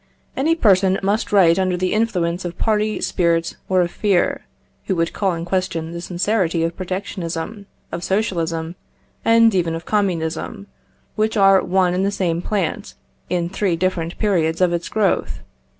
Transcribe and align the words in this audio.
Any 0.35 0.55
person 0.55 0.99
must 1.03 1.31
write 1.31 1.59
under 1.59 1.77
the 1.77 1.93
influence 1.93 2.43
of 2.43 2.57
party 2.57 2.99
spirit 3.01 3.55
or 3.69 3.81
of 3.81 3.91
fear, 3.91 4.45
who 4.85 4.95
would 4.95 5.13
call 5.13 5.33
in 5.33 5.45
question 5.45 5.91
the 5.91 6.01
sincerity 6.01 6.63
of 6.63 6.75
protectionism, 6.75 7.67
of 7.91 8.03
socialism, 8.03 8.73
and 9.23 9.53
even 9.53 9.75
of 9.75 9.85
communism, 9.85 10.65
which 11.15 11.37
are 11.37 11.61
one 11.63 11.93
and 11.93 12.03
the 12.03 12.09
same 12.09 12.41
plant, 12.41 12.95
in 13.29 13.47
three 13.47 13.75
different 13.75 14.17
periods 14.17 14.59
of 14.59 14.73
its 14.73 14.89
growth. 14.89 15.41